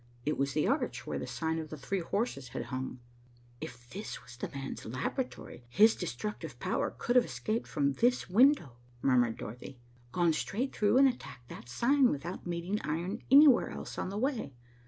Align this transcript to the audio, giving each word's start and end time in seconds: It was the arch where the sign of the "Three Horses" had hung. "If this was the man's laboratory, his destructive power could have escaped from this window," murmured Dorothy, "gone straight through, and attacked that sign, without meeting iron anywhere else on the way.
It 0.25 0.35
was 0.35 0.53
the 0.53 0.65
arch 0.67 1.05
where 1.05 1.19
the 1.19 1.27
sign 1.27 1.59
of 1.59 1.69
the 1.69 1.77
"Three 1.77 1.99
Horses" 1.99 2.47
had 2.47 2.63
hung. 2.73 3.01
"If 3.59 3.87
this 3.91 4.19
was 4.23 4.35
the 4.35 4.49
man's 4.49 4.83
laboratory, 4.83 5.63
his 5.69 5.95
destructive 5.95 6.59
power 6.59 6.89
could 6.97 7.15
have 7.15 7.25
escaped 7.25 7.67
from 7.67 7.93
this 7.93 8.27
window," 8.27 8.77
murmured 9.03 9.37
Dorothy, 9.37 9.79
"gone 10.11 10.33
straight 10.33 10.75
through, 10.75 10.97
and 10.97 11.07
attacked 11.07 11.49
that 11.49 11.69
sign, 11.69 12.09
without 12.09 12.47
meeting 12.47 12.81
iron 12.81 13.21
anywhere 13.29 13.69
else 13.69 13.99
on 13.99 14.09
the 14.09 14.17
way. 14.17 14.55